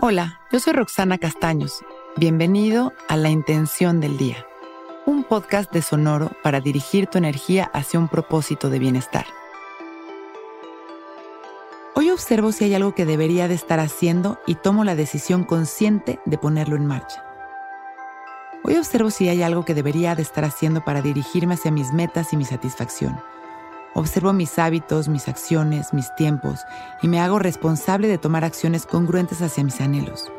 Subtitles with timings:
[0.00, 1.84] Hola, yo soy Roxana Castaños.
[2.16, 4.44] Bienvenido a La Intención del Día,
[5.06, 9.24] un podcast de Sonoro para dirigir tu energía hacia un propósito de bienestar.
[11.94, 16.18] Hoy observo si hay algo que debería de estar haciendo y tomo la decisión consciente
[16.24, 17.24] de ponerlo en marcha.
[18.64, 22.32] Hoy observo si hay algo que debería de estar haciendo para dirigirme hacia mis metas
[22.32, 23.16] y mi satisfacción.
[23.94, 26.60] Observo mis hábitos, mis acciones, mis tiempos
[27.00, 30.32] y me hago responsable de tomar acciones congruentes hacia mis anhelos.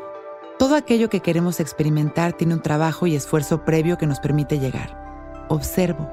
[0.58, 5.46] Todo aquello que queremos experimentar tiene un trabajo y esfuerzo previo que nos permite llegar.
[5.48, 6.10] Observo,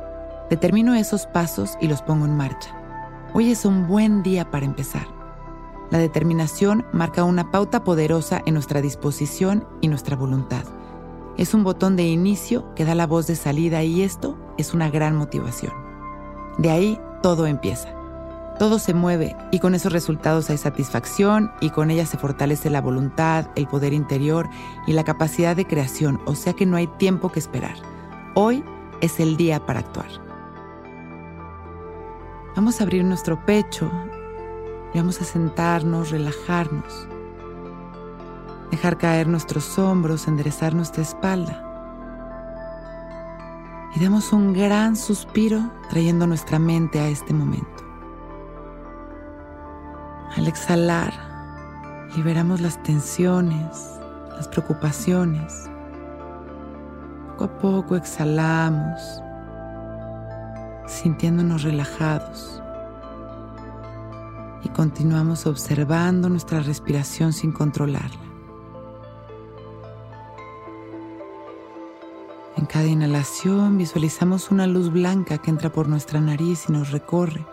[0.50, 2.74] determino esos pasos y los pongo en marcha.
[3.34, 5.08] Hoy es un buen día para empezar.
[5.92, 10.64] La determinación marca una pauta poderosa en nuestra disposición y nuestra voluntad.
[11.38, 14.90] Es un botón de inicio que da la voz de salida y esto es una
[14.90, 15.74] gran motivación.
[16.58, 17.88] De ahí todo empieza.
[18.60, 22.82] Todo se mueve y con esos resultados hay satisfacción y con ella se fortalece la
[22.82, 24.48] voluntad, el poder interior
[24.86, 27.76] y la capacidad de creación, o sea que no hay tiempo que esperar.
[28.36, 28.64] Hoy
[29.02, 30.10] es el día para actuar.
[32.56, 33.90] Vamos a abrir nuestro pecho
[34.94, 37.08] y vamos a sentarnos, relajarnos,
[38.70, 41.73] dejar caer nuestros hombros, enderezar nuestra espalda
[43.96, 47.68] y damos un gran suspiro trayendo nuestra mente a este momento.
[50.36, 51.14] Al exhalar,
[52.16, 54.00] liberamos las tensiones,
[54.36, 55.70] las preocupaciones.
[57.28, 59.00] Poco a poco exhalamos,
[60.88, 62.62] sintiéndonos relajados.
[64.64, 68.33] Y continuamos observando nuestra respiración sin controlarla.
[72.56, 77.46] En cada inhalación visualizamos una luz blanca que entra por nuestra nariz y nos recorre,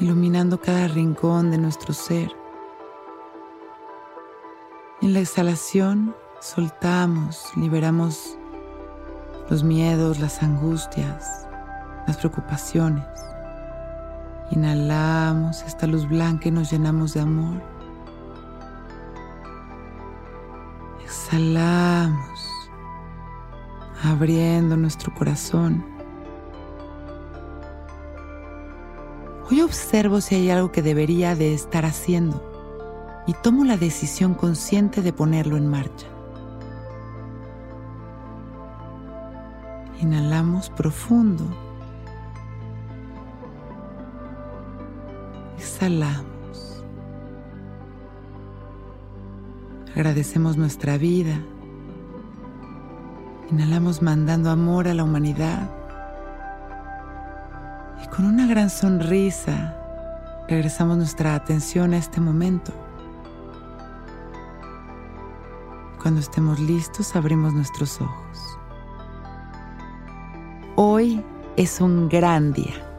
[0.00, 2.32] iluminando cada rincón de nuestro ser.
[5.02, 8.38] En la exhalación soltamos, liberamos
[9.50, 11.46] los miedos, las angustias,
[12.06, 13.04] las preocupaciones.
[14.50, 17.79] Inhalamos esta luz blanca y nos llenamos de amor.
[21.32, 22.68] Exhalamos,
[24.02, 25.84] abriendo nuestro corazón.
[29.48, 32.42] Hoy observo si hay algo que debería de estar haciendo
[33.28, 36.08] y tomo la decisión consciente de ponerlo en marcha.
[40.00, 41.44] Inhalamos profundo.
[45.58, 46.29] Exhalamos.
[49.94, 51.36] Agradecemos nuestra vida.
[53.50, 55.68] Inhalamos mandando amor a la humanidad.
[58.04, 59.76] Y con una gran sonrisa
[60.48, 62.72] regresamos nuestra atención a este momento.
[66.00, 68.58] Cuando estemos listos abrimos nuestros ojos.
[70.76, 71.22] Hoy
[71.56, 72.89] es un gran día.